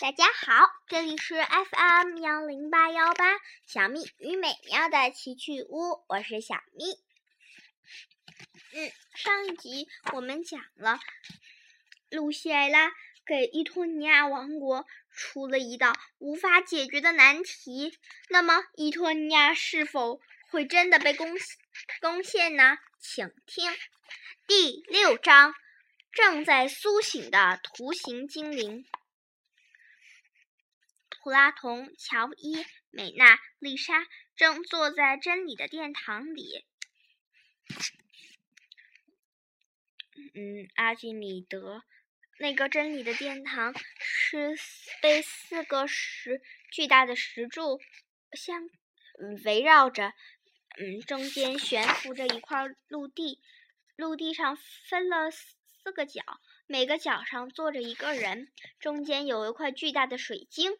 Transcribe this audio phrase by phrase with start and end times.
[0.00, 6.84] 大家好，这里是 FM 幺零八幺八小蜜与美妙的奇趣屋，我是小蜜。
[8.72, 10.98] 嗯，上一集我们讲了，
[12.10, 12.92] 露西艾拉
[13.24, 17.96] 给伊托尼亚王国出了一道无法解决的难题。
[18.30, 20.20] 那么，伊托尼亚是否
[20.50, 21.36] 会真的被攻
[22.00, 22.78] 攻陷呢？
[22.98, 23.70] 请听
[24.48, 25.54] 第六章：
[26.10, 28.84] 正在苏醒的图形精灵。
[31.24, 34.06] 普拉同、乔伊、美娜、丽莎
[34.36, 36.66] 正坐在真理的殿堂里。
[40.34, 41.82] 嗯，阿基米德，
[42.38, 44.54] 那个真理的殿堂是
[45.00, 47.80] 被四个石巨大的石柱
[48.32, 48.66] 相
[49.18, 50.12] 嗯围绕着，
[50.76, 53.40] 嗯，中间悬浮着一块陆地，
[53.96, 54.58] 陆地上
[54.90, 56.20] 分了四个角。
[56.66, 58.50] 每个角上坐着一个人，
[58.80, 60.72] 中间有一块巨大的水晶。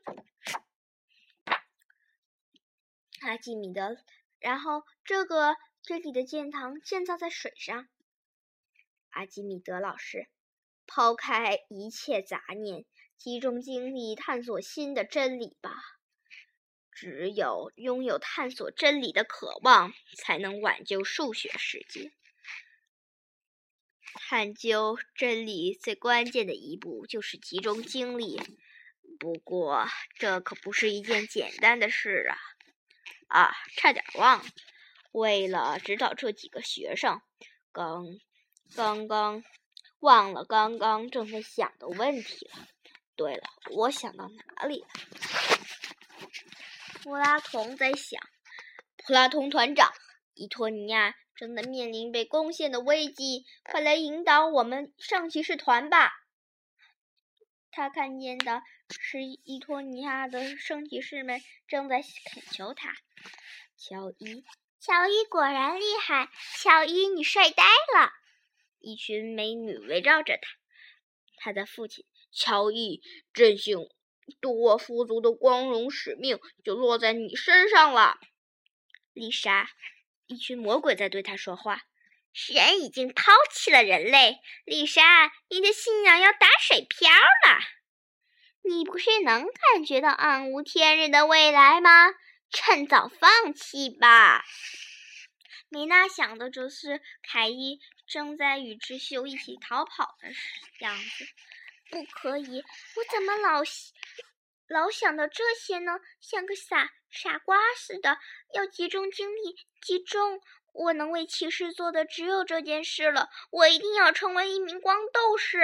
[3.21, 3.99] 阿基米德，
[4.39, 7.87] 然后这个这里的殿堂建造在水上。
[9.11, 10.27] 阿基米德老师，
[10.87, 12.87] 抛开一切杂念，
[13.19, 15.77] 集中精力探索新的真理吧。
[16.93, 22.13] 只有拥有探索真理的渴望，才能挽救数学世界。
[24.15, 28.41] 探究真理最关键的一步就是集中精力，
[29.19, 32.39] 不过这可不是一件简单的事啊！
[33.29, 34.45] 啊，差点忘了，
[35.13, 37.21] 为了指导这几个学生，
[37.73, 38.07] 刚
[38.75, 39.45] 刚刚
[40.01, 42.69] 忘了刚刚正在想的问题了。
[43.17, 44.89] 对了，我想到哪里了？
[47.03, 48.21] 普拉同在想，
[48.97, 49.93] 普拉同团长，
[50.35, 51.17] 伊托尼亚。
[51.37, 56.13] 正在面临被攻陷的危机，快来引导我们圣骑士团吧！
[57.71, 62.95] 他看见的是伊托尼亚的圣骑士们正在恳求他。
[63.77, 64.45] 乔伊，
[64.79, 66.31] 乔伊果然厉害！
[66.63, 68.13] 乔伊，你帅呆了！
[68.79, 70.49] 一群美女围绕着他。
[71.37, 73.03] 他的父亲乔伊，
[73.33, 73.89] 振兴
[74.41, 78.19] 多夫族的光荣使命就落在你身上了，
[79.13, 79.69] 丽莎。
[80.35, 81.83] 一群魔鬼在对他说话。
[82.33, 87.61] 神已经抛弃了人类，丽莎，你的信仰要打水漂了。
[88.63, 92.09] 你不是能感觉到暗无天日的未来吗？
[92.51, 94.45] 趁早放弃吧。
[95.69, 100.29] 米娜想的则是凯伊正在与智秀一起逃跑的
[100.81, 101.27] 样子。
[101.91, 102.65] 不可以，
[102.97, 103.63] 我怎么老
[104.67, 106.01] 老想到这些呢？
[106.21, 108.19] 像个傻傻瓜似的，
[108.53, 109.57] 要集中精力。
[109.81, 110.41] 集中，
[110.73, 113.31] 我能为骑士做的只有这件事了。
[113.51, 115.63] 我一定要成为一名光斗士。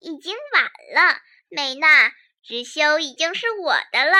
[0.00, 2.12] 已经晚了，美娜，
[2.42, 4.16] 直修已经是我的了。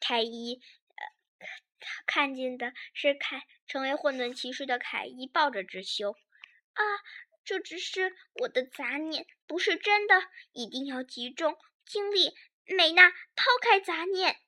[0.00, 0.62] 凯伊，
[1.38, 1.46] 呃，
[2.06, 6.12] 看见的是凯成为混沌骑士的凯伊抱着直修。
[6.72, 6.82] 啊，
[7.44, 10.24] 这只是我的杂念，不是真的。
[10.52, 14.40] 一定要集中精力，美娜，抛开杂念。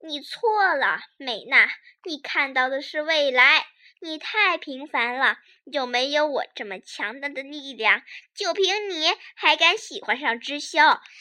[0.00, 1.68] 你错了，美娜，
[2.04, 3.66] 你看到的是未来。
[4.00, 5.38] 你太平凡了，
[5.72, 8.02] 就没有我这么强大的力量。
[8.34, 10.78] 就凭你还敢喜欢上知修，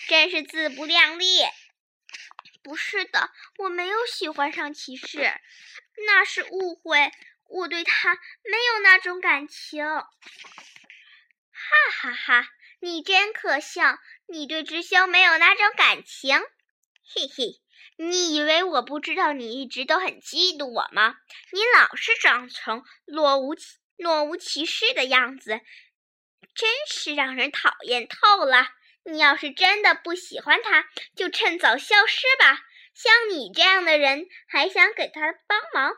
[0.09, 1.39] 真是自不量力。
[2.61, 5.39] 不是的，我没有喜欢上骑士，
[6.05, 7.11] 那是误会。
[7.47, 9.85] 我对他没有那种感情。
[9.85, 10.05] 哈
[11.91, 12.49] 哈哈，
[12.81, 13.99] 你真可笑！
[14.27, 17.61] 你对知修没有那种感情，嘿嘿。
[17.97, 21.15] 你以为我不知道你一直都很嫉妒我吗？
[21.51, 25.61] 你老是装成若无其若无其事的样子，
[26.53, 28.67] 真是让人讨厌透了。
[29.05, 32.59] 你要是真的不喜欢他，就趁早消失吧。
[32.93, 35.95] 像你这样的人，还想给他帮忙，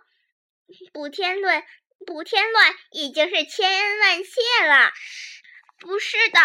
[0.92, 1.66] 不添乱
[2.06, 4.92] 不添乱，已经是千恩万谢了。
[5.80, 6.40] 不是的，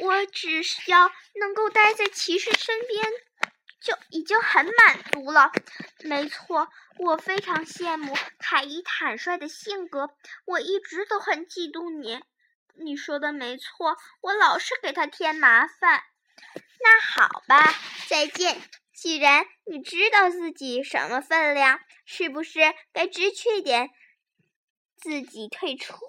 [0.00, 1.10] 我只需要
[1.40, 3.02] 能够待在骑士身边。
[3.84, 5.52] 就已经很满足了。
[6.04, 10.16] 没错，我非常羡慕凯伊坦率的性格。
[10.46, 12.24] 我一直都很嫉妒你。
[12.76, 16.02] 你说的没错，我老是给他添麻烦。
[16.80, 17.74] 那好吧，
[18.08, 18.62] 再见。
[18.94, 23.90] 既然你知道自己什么分量，是不是该知趣点，
[24.96, 26.00] 自己退出呢？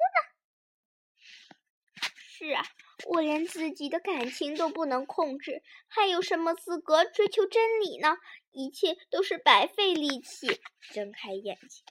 [2.17, 2.63] 是啊。
[3.05, 8.17] 我连自己的感情都不能控制，还有什么资格追求真理呢？
[8.51, 10.59] 一切都是白费力气。
[10.91, 11.83] 睁开眼睛，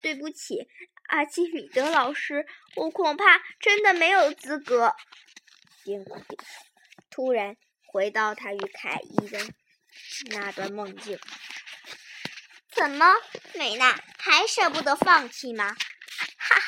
[0.00, 0.66] 对不起，
[1.06, 4.94] 阿基米德老师，我恐怕真的没有资格。
[5.84, 6.20] 辛苦
[7.10, 9.38] 突然，回到他与凯伊的
[10.30, 11.16] 那段梦境。
[12.72, 13.14] 怎么，
[13.54, 15.76] 美娜还舍不得放弃吗？
[16.36, 16.60] 哈，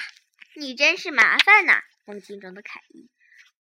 [0.55, 1.83] 你真是麻烦呐！
[2.05, 3.11] 梦境中的凯伊。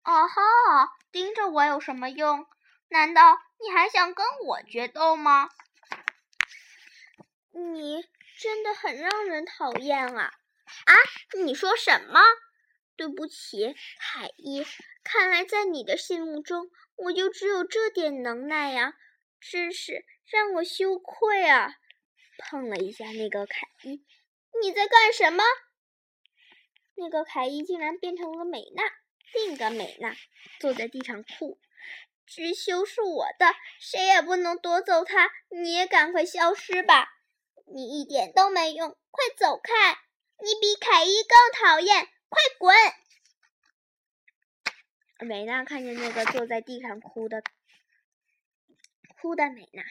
[0.06, 2.47] 哦吼，盯着我有什么用？
[2.88, 5.49] 难道你还想跟我决斗吗？
[7.50, 8.05] 你
[8.38, 10.32] 真的很让人讨厌啊！
[10.85, 10.94] 啊，
[11.43, 12.20] 你说什么？
[12.94, 14.64] 对不起，凯伊，
[15.03, 18.94] 看来在你的心目中，我就只有这点能耐呀，
[19.41, 21.75] 真是让我羞愧啊！
[22.38, 24.05] 碰了一下那个凯伊，
[24.62, 25.43] 你在干什么？
[26.94, 28.85] 那个凯伊竟然变成了美娜，
[29.37, 30.17] 另一个美娜
[30.61, 31.59] 坐在地上哭。
[32.27, 35.31] 知修是我的，谁也不能夺走它。
[35.49, 37.09] 你也赶快消失吧，
[37.67, 39.99] 你一点都没用，快走开！
[40.38, 42.75] 你比凯伊更讨厌，快滚！
[45.29, 47.43] 美娜看见那个坐在地上哭的
[49.21, 49.85] 哭的美娜。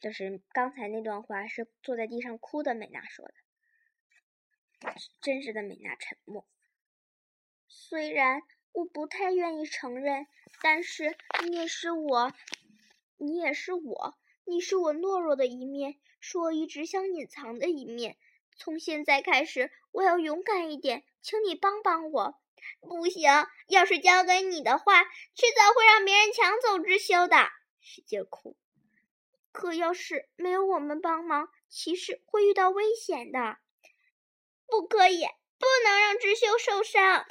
[0.00, 3.34] 就是刚才那段话是坐在地上哭的美娜说的。
[5.20, 6.46] 真实的美娜沉默。
[7.68, 10.26] 虽然我不太愿意承认，
[10.62, 12.32] 但是你也是我，
[13.16, 14.14] 你也是我，
[14.44, 18.16] 你是我懦弱的一面，是我一直想隐藏的一面。
[18.56, 22.40] 从现在开始，我要勇敢一点，请你帮帮我。
[22.80, 23.22] 不行，
[23.68, 27.36] 要是交给你的话，迟早会让别人抢走知修的。
[27.80, 28.56] 使劲哭。
[29.52, 33.58] 可要是没有我们帮忙，骑士会遇到危险的。
[34.66, 35.24] 不可以，
[35.58, 37.26] 不能让智修受伤。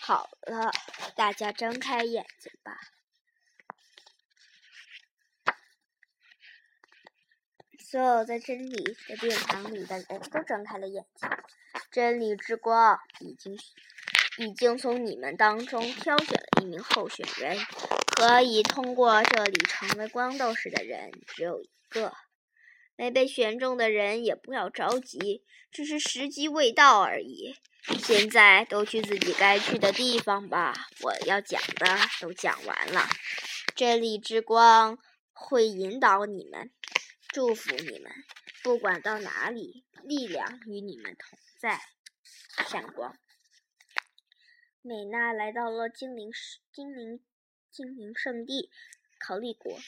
[0.00, 0.72] 好了，
[1.16, 2.78] 大家睁开眼睛吧。
[7.78, 11.28] 所有在真理的殿堂里的人都睁开了眼睛。
[11.90, 13.58] 真理之光已经
[14.36, 17.58] 已经从你们当中挑选了一名候选人。
[18.18, 22.12] 可以通过这里成为光斗士的人只有一个，
[22.98, 27.54] 没被选中的人也不要着急，只是时机未到而已。
[28.00, 31.86] 现在都去自己该去的地方吧，我要讲的
[32.20, 33.08] 都讲完了。
[33.76, 34.98] 真理之光
[35.32, 36.72] 会引导你们，
[37.28, 38.12] 祝福你们，
[38.64, 41.80] 不管到哪里，力量与你们同在。
[42.68, 43.16] 闪光，
[44.82, 47.20] 美娜来到了精灵世，精灵。
[47.70, 48.70] 精灵圣地，
[49.20, 49.78] 考利国，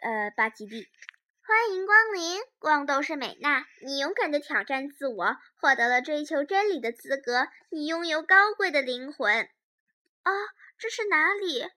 [0.00, 0.88] 呃，巴吉利，
[1.46, 9.46] 欢迎光临，光斗士美娜，你勇敢的挑战自我，获得了追求真理的资格，你拥有高贵的灵魂。
[10.22, 10.32] 啊，
[10.78, 11.68] 这是哪里？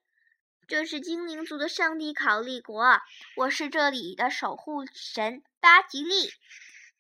[0.67, 3.01] 这是精灵族的圣地考利国，
[3.35, 6.29] 我是这里的守护神巴吉利。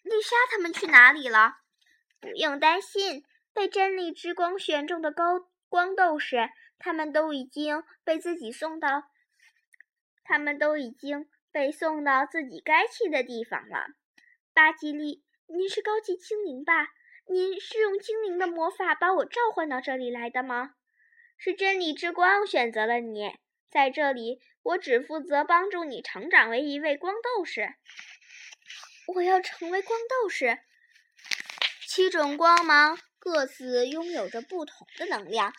[0.01, 1.55] 丽莎他们去哪里了？
[2.19, 3.23] 不用担心，
[3.53, 5.47] 被真理之光选中的高。
[5.69, 9.05] 光斗士，他们都已经被自己送到，
[10.23, 13.87] 他们都已经被送到自己该去的地方了。
[14.53, 16.87] 巴吉利，您是高级精灵吧？
[17.27, 20.75] 您是用精灵的魔法把我召唤到这里来的吗？
[21.37, 23.35] 是真理之光选择了你，
[23.69, 27.75] 在这里，我只负责帮助你成长为一位光斗士。
[29.15, 30.59] 我要成为光斗士。
[31.87, 32.97] 七种光芒。
[33.19, 35.53] 各自拥有着不同的能量，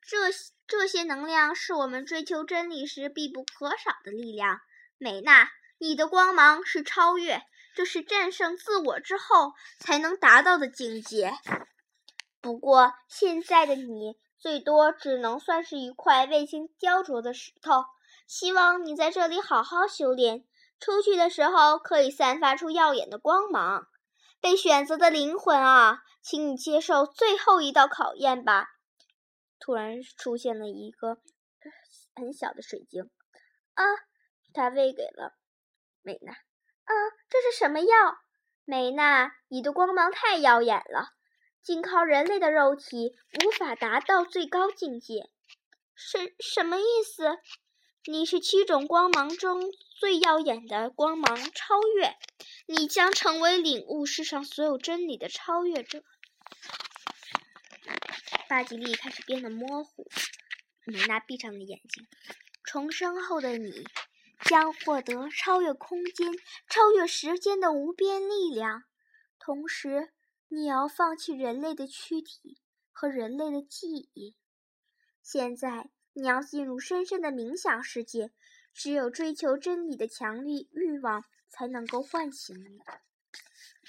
[0.00, 0.32] 这
[0.70, 4.60] 这些能量是我们追求真理时必不可少的力量。
[4.98, 7.42] 美娜，你的光芒是超越，
[7.74, 11.34] 这是战胜自我之后才能达到的境界。
[12.40, 17.84] 不过，现在的你最多只能算是一块未经雕琢的石头。
[18.28, 20.44] 希望你在这里好好修炼，
[20.78, 23.88] 出去的时候可以散发出耀眼的光芒。
[24.40, 28.68] 被选择的灵魂啊，请你接受最后一道考验吧。
[29.60, 31.20] 突然出现了一个
[32.14, 33.10] 很小的水晶，
[33.74, 33.84] 啊，
[34.52, 35.36] 他喂给了
[36.02, 36.32] 美娜。
[36.32, 36.92] 啊，
[37.28, 37.86] 这是什么药？
[38.64, 41.12] 美娜，你的光芒太耀眼了，
[41.62, 43.14] 仅靠人类的肉体
[43.44, 45.30] 无法达到最高境界。
[45.94, 47.38] 什什么意思？
[48.06, 52.16] 你是七种光芒中最耀眼的光芒，超越，
[52.66, 56.02] 你将成为领悟世上所有真理的超越者。
[58.50, 60.08] 巴吉利开始变得模糊，
[60.84, 62.04] 梅娜闭上了眼睛。
[62.64, 63.84] 重生后的你
[64.40, 66.32] 将获得超越空间、
[66.68, 68.82] 超越时间的无边力量，
[69.38, 70.10] 同时
[70.48, 72.58] 你要放弃人类的躯体
[72.90, 74.34] 和人类的记忆。
[75.22, 75.88] 现在。
[76.12, 78.32] 你要进入深深的冥想世界，
[78.74, 82.80] 只有追求真理的强力欲望才能够唤醒你。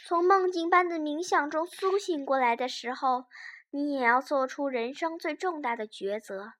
[0.05, 3.25] 从梦境般的冥想中苏醒过来的时候，
[3.73, 6.53] 你也要做出人生最重大的抉择：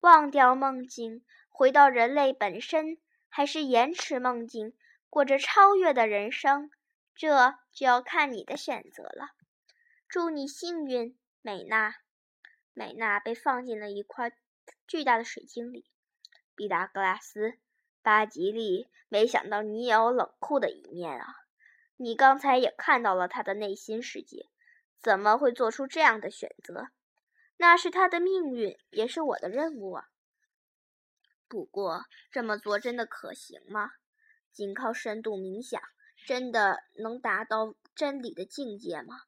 [0.00, 2.98] 忘掉梦境，回到人类本身，
[3.30, 4.74] 还是延迟梦境，
[5.08, 6.70] 过着超越的人生？
[7.14, 9.30] 这就要看你的选择了。
[10.06, 11.94] 祝你幸运，美娜。
[12.74, 14.32] 美娜被放进了一块
[14.86, 15.86] 巨大的水晶里。
[16.54, 17.54] 毕达哥拉斯，
[18.02, 21.36] 巴吉利，没想到你也有冷酷的一面啊！
[21.96, 24.46] 你刚才也看到了他的内心世界，
[25.02, 26.88] 怎么会做出这样的选择？
[27.56, 30.08] 那是他的命运，也是我的任务啊。
[31.48, 33.92] 不过这么做真的可行吗？
[34.52, 35.80] 仅靠深度冥想，
[36.26, 39.22] 真的能达到真理的境界吗？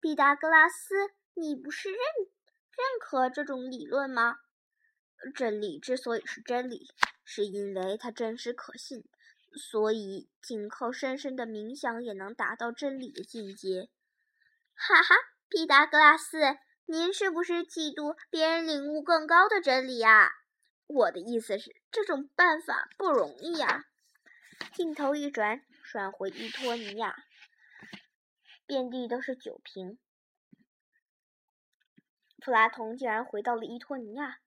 [0.00, 0.94] 毕达哥拉斯，
[1.34, 1.98] 你不是认？
[1.98, 4.38] 认可这种理论吗？
[5.34, 6.88] 真理之所以是真理，
[7.24, 9.04] 是因为它真实可信，
[9.54, 13.88] 所以仅靠深深的冥想也能达到真理的境界。
[14.78, 15.14] 哈哈，
[15.48, 20.30] 毕达哥拉斯，您是不是嫉妒别人领悟更高的真理呀？
[20.86, 23.86] 我的意思是，这种办法不容易呀。
[24.74, 27.16] 镜头一转，转回伊托尼亚，
[28.66, 29.98] 遍地都是酒瓶。
[32.38, 34.38] 普拉同竟然回到了伊托尼亚。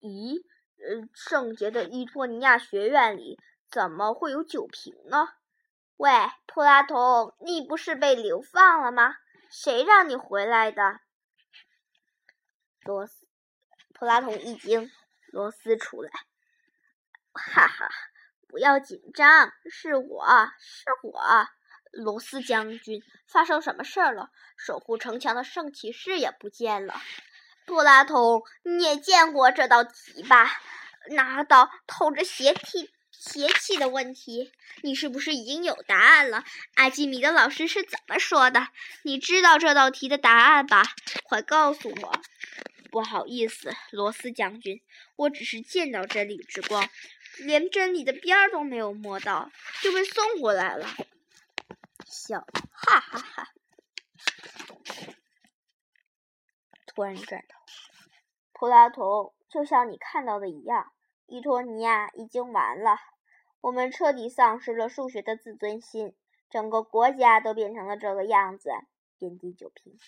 [0.00, 0.44] 咦，
[0.76, 3.40] 呃，圣洁的伊托尼亚学院里
[3.70, 5.30] 怎么会有酒瓶呢？
[5.96, 6.10] 喂，
[6.46, 9.16] 普拉同，你不是被流放了吗？
[9.50, 11.00] 谁让你回来的？
[12.82, 13.26] 罗斯，
[13.94, 14.90] 普拉同一惊，
[15.32, 16.10] 罗斯出来，
[17.32, 17.88] 哈哈，
[18.48, 20.26] 不要紧张，是我
[20.58, 21.48] 是我，
[21.92, 24.30] 罗斯将军，发生什么事儿了？
[24.56, 26.94] 守护城墙的圣骑士也不见了。
[27.66, 30.50] 柏拉图，你也见过这道题吧？
[31.10, 36.44] 那道透着邪气、邪气的问题，你是不是已经有答案了？
[36.76, 38.68] 阿基米德老师是怎么说的？
[39.02, 40.84] 你知道这道题的答案吧？
[41.24, 42.20] 快告诉我！
[42.92, 44.80] 不好意思，罗斯将军，
[45.16, 46.88] 我只是见到真理之光，
[47.38, 49.50] 连真理的边儿都没有摸到，
[49.82, 50.88] 就被送过来了。
[52.06, 53.48] 笑，哈哈哈。
[56.86, 57.58] 突然转头，
[58.52, 60.92] 普拉图，就像你看到的一样，
[61.28, 62.96] 伊托尼亚已经完了。
[63.60, 66.14] 我们彻底丧失了数学的自尊心，
[66.50, 68.70] 整个国家都变成了这个样子。
[69.18, 69.98] 遍地酒瓶，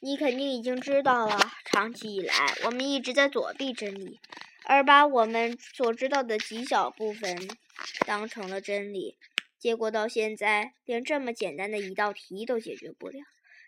[0.00, 1.38] 你肯定已经知道了。
[1.64, 2.34] 长期以来，
[2.66, 4.20] 我们一直在躲避真理，
[4.66, 7.36] 而把我们所知道的极小部分
[8.06, 9.18] 当成了真理。
[9.58, 13.20] 结果到现在，连这么简单的一道题都解决不了。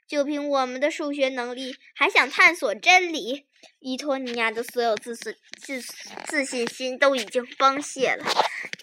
[0.06, 3.46] 就凭我们的数学能力，还想探索真理？
[3.78, 5.80] 伊托尼亚的所有自信、自
[6.26, 8.24] 自信心都已经崩泄了，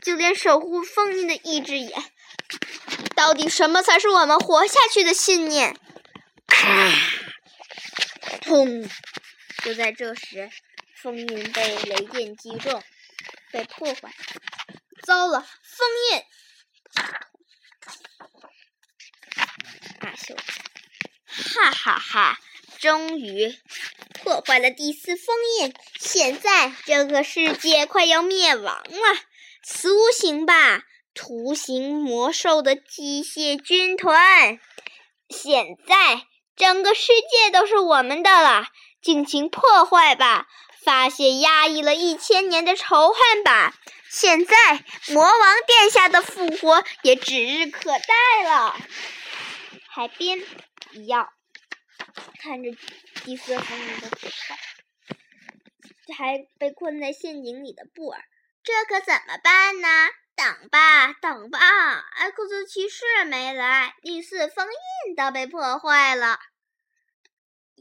[0.03, 1.93] 就连守护封印的意志也……
[3.15, 5.75] 到底什么才是我们活下去的信念？
[6.47, 6.91] 啊！
[8.41, 8.89] 砰！
[9.63, 10.49] 就在这时，
[10.95, 12.81] 封印被雷电击中，
[13.51, 14.13] 被破坏。
[15.05, 16.23] 糟了，封印！
[19.99, 20.35] 阿修。
[21.49, 22.37] 哈哈哈！
[22.79, 23.57] 终于
[24.13, 29.19] 破坏了第四封印，现在这个世界快要灭亡了！
[29.63, 30.83] 苏醒吧，
[31.15, 34.59] 图形魔兽的机械军团！
[35.29, 38.67] 现在整个世界都是我们的了，
[39.01, 40.45] 尽情破坏吧，
[40.85, 43.73] 发泄压抑了一千年的仇恨吧！
[44.11, 44.55] 现在
[45.07, 48.75] 魔王殿下的复活也指日可待了。
[49.89, 50.39] 海边。
[50.91, 51.29] 一样，
[52.39, 52.71] 看着
[53.23, 54.57] 第四封印的毁坏，
[56.15, 58.23] 还被困在陷阱里的布尔，
[58.63, 59.87] 这可怎么办呢？
[60.35, 61.59] 等吧，等吧
[62.15, 64.67] 艾克斯骑士没来，第四封
[65.07, 66.39] 印都被破坏了。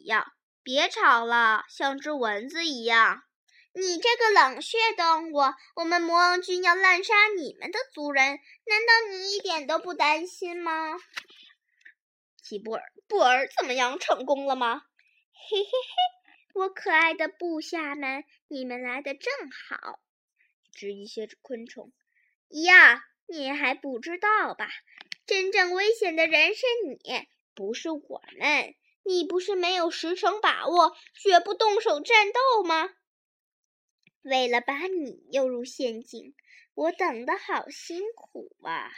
[0.04, 0.26] 要
[0.62, 3.22] 别吵了，像只蚊子一样！
[3.74, 5.38] 你这个冷血动物，
[5.76, 10.96] 我们魔王军要滥杀你们的族人，难道你一点都不担心吗？
[12.48, 13.98] 吉布尔，布尔怎么样？
[13.98, 14.86] 成功了吗？
[15.34, 20.00] 嘿嘿嘿，我可爱的部下们，你们来的正好。
[20.72, 21.92] 只一些昆虫
[22.48, 24.70] 呀，你还不知道吧？
[25.26, 28.74] 真正危险的人是你，不是我们。
[29.02, 32.88] 你不是没有十成把握，绝不动手战斗吗？
[34.22, 36.34] 为了把你诱入陷阱，
[36.72, 38.90] 我等的好辛苦啊！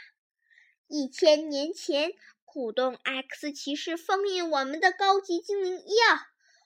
[0.87, 2.13] 一千年前。
[2.53, 5.85] 鼓动 X 骑士封印我们的高级精灵药，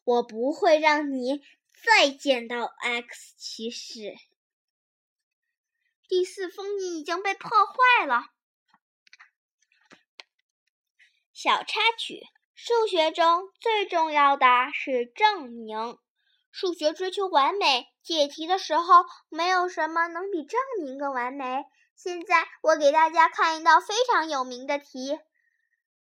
[0.03, 1.43] 我不会让你
[1.85, 4.15] 再见到 X 骑士。
[6.07, 8.31] 第四封印已经被破坏了。
[11.31, 12.23] 小插曲：
[12.55, 15.99] 数学中最重要的是证明。
[16.49, 21.63] 数学追求完美，解题的时候没有什么能比证明更完美。
[21.95, 25.19] 现在我给大家看一道非常有名的题：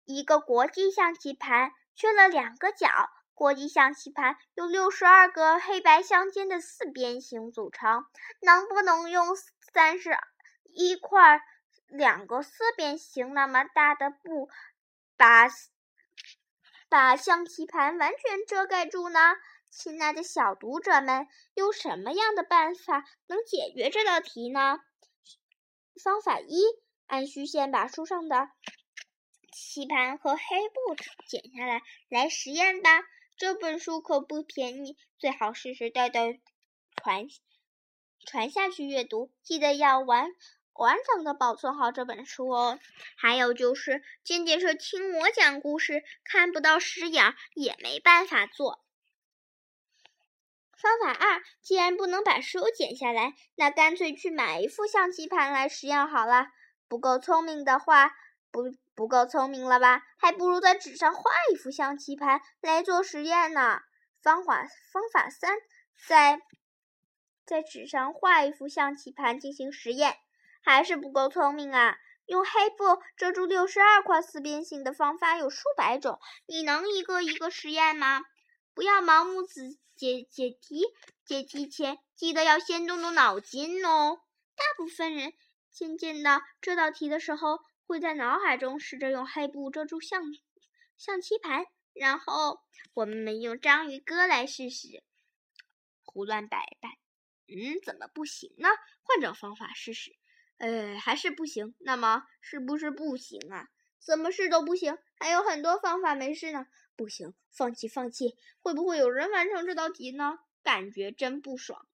[0.05, 2.89] 一个国际象棋盘缺了两个角，
[3.33, 8.05] 国际象棋盘由六十二个黑白相间的四边形组成，
[8.41, 9.29] 能不能用
[9.73, 10.17] 三十
[10.65, 11.41] 一块
[11.89, 14.49] 两个四边形那么大的布
[15.17, 15.49] 把
[16.89, 19.19] 把象棋盘完全遮盖住呢？
[19.71, 24.79] 亲爱的小读者们，用什么样的办法能解决这道题呢？
[26.03, 26.63] 方法一：
[27.07, 28.51] 按虚线把书上的
[29.55, 30.97] 棋盘和黑布
[31.29, 33.05] 剪下来，来实验吧。
[33.37, 36.41] 这本书可不便宜，最好世世代代
[36.97, 37.29] 传
[38.27, 39.31] 传下去阅读。
[39.43, 40.33] 记得要完
[40.73, 42.79] 完整的保存好这本书哦。
[43.17, 47.23] 还有就是，渐渐是听我讲故事，看不到实影
[47.55, 48.85] 也没办法做。
[50.77, 56.49] 方法二，既然不能把书剪下来，那干脆去买一副象棋盘来实验好了。
[56.89, 58.15] 不够聪明的话，
[58.51, 60.03] 不不够聪明了吧？
[60.19, 61.23] 还不如在纸上画
[61.53, 63.81] 一幅象棋盘来做实验呢。
[64.23, 65.59] 方法方法三，
[66.07, 66.41] 在
[67.45, 70.17] 在纸上画一幅象棋盘进行实验，
[70.63, 71.97] 还是不够聪明啊！
[72.27, 78.23] 用黑布遮住六十二块四边形的方法有数百种，你能一个一个实验吗？
[78.73, 80.87] 不要盲目子解解题，
[81.27, 84.21] 解题前记得要先动动脑筋哦。
[84.57, 85.35] 大部分人
[85.71, 90.23] 渐渐的这道题的时候，会在脑海中试着用黑布遮住象
[90.97, 92.61] 象棋盘，然后
[92.95, 95.03] 我们用章鱼哥来试试。
[96.03, 96.99] 胡乱摆摆，
[97.49, 98.69] 嗯，怎么不行呢？
[99.03, 100.17] 换种方法试试。
[100.59, 101.75] 呃，还是不行。
[101.81, 103.69] 那么是不是不行啊？
[103.99, 106.67] 怎么试都不行，还有很多方法没试呢。
[106.95, 108.37] 不行，放弃，放弃！
[108.61, 110.39] 会不会有人完成这道题呢？
[110.63, 111.87] 感觉真不爽。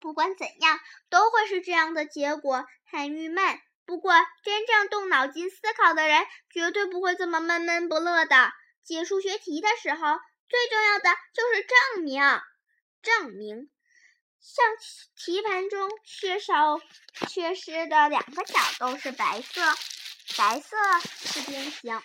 [0.00, 3.60] 不管怎样，都会是这样的结果，很郁闷。
[3.90, 8.52] 不过，真正动脑筋思考的人，绝对不会这么闷闷不乐的。
[8.84, 9.98] 解数学题的时候，
[10.48, 12.22] 最重要的就是证明。
[13.02, 13.68] 证明，
[14.40, 14.64] 象
[15.16, 16.80] 棋盘中缺少、
[17.28, 19.60] 缺失的两个角都是白色，
[20.38, 22.00] 白色四边形。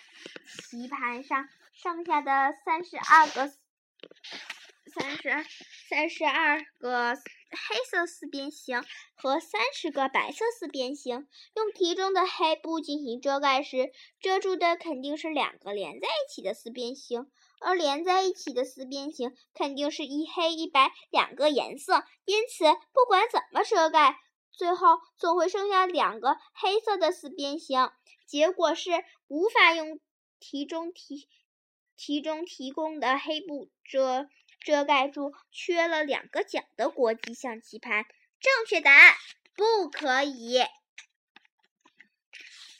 [0.68, 1.48] 棋盘上。
[1.72, 3.52] 剩下的三十二个
[4.92, 5.46] 三十
[5.88, 7.14] 三十二个
[7.50, 8.82] 黑色四边形
[9.14, 17.30] 和三十个白色四边形，用题中的黑布进行遮盖时，遮住的肯定是两个连在一起的四边形，
[17.60, 24.18] 而连在一起的四边形肯定是一黑一白两个颜色，因此不管怎么遮盖，
[24.52, 27.90] 最后总会剩下两个黑色的四边形。
[28.26, 28.90] 结果是
[29.28, 30.00] 无法用
[30.40, 31.28] 题中题。
[31.96, 34.28] 题中提供的黑布遮
[34.60, 38.04] 遮盖住缺了两个角的国际象棋盘。
[38.40, 39.14] 正确答案
[39.54, 40.60] 不可以。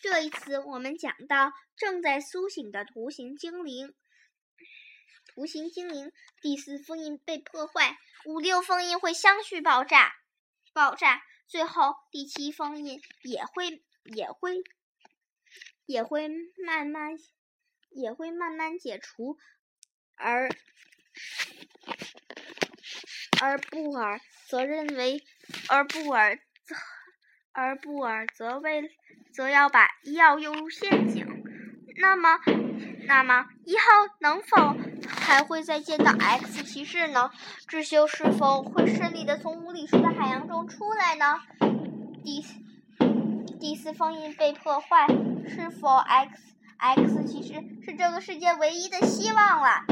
[0.01, 3.95] 这一次我们讲到正在苏醒的图形精灵，
[5.27, 10.15] 图形精灵第四封印被破坏，五六封印会相续爆炸，
[10.73, 14.63] 爆炸，最后第七封印也会也会
[15.87, 16.29] 也会
[16.65, 17.17] 慢慢。
[17.91, 19.39] 也会慢慢解除，
[20.17, 20.51] 而
[23.41, 25.23] 而布尔则认为，
[25.69, 26.75] 而布尔则
[27.53, 28.91] 而布尔则为
[29.33, 31.27] 则要把一号诱入陷阱。
[31.99, 32.39] 那么，
[33.07, 33.85] 那么一号
[34.21, 34.77] 能否
[35.09, 37.31] 还会再见到 X 骑士呢？
[37.67, 41.41] 智修是否会顺利的从无理数的海洋中出来呢？
[42.25, 42.45] 第
[43.59, 45.07] 第四封印被破坏，
[45.49, 49.85] 是否 X？X 骑士是这个世界唯一的希望了，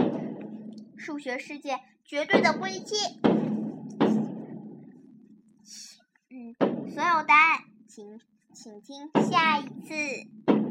[0.96, 2.96] 数学世界绝对的危机。
[6.30, 6.54] 嗯，
[6.90, 8.20] 所有答案，请
[8.52, 10.63] 请听下一次。